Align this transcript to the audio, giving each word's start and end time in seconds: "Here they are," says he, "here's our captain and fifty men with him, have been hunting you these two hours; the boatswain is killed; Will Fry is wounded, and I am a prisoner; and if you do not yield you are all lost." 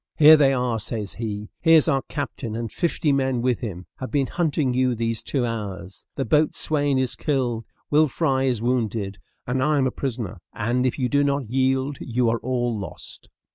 "Here 0.17 0.35
they 0.35 0.51
are," 0.51 0.79
says 0.79 1.13
he, 1.13 1.51
"here's 1.59 1.87
our 1.87 2.01
captain 2.09 2.55
and 2.55 2.71
fifty 2.71 3.11
men 3.11 3.43
with 3.43 3.59
him, 3.61 3.85
have 3.97 4.09
been 4.09 4.25
hunting 4.25 4.73
you 4.73 4.95
these 4.95 5.21
two 5.21 5.45
hours; 5.45 6.07
the 6.15 6.25
boatswain 6.25 6.97
is 6.97 7.13
killed; 7.15 7.67
Will 7.91 8.07
Fry 8.07 8.45
is 8.45 8.63
wounded, 8.63 9.19
and 9.45 9.61
I 9.61 9.77
am 9.77 9.85
a 9.85 9.91
prisoner; 9.91 10.39
and 10.55 10.87
if 10.87 10.97
you 10.97 11.07
do 11.07 11.23
not 11.23 11.45
yield 11.45 11.99
you 12.01 12.31
are 12.31 12.39
all 12.39 12.75
lost." 12.79 13.29